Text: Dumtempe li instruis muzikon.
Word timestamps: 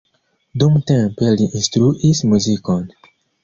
Dumtempe 0.63 1.29
li 1.41 1.49
instruis 1.61 2.25
muzikon. 2.33 2.85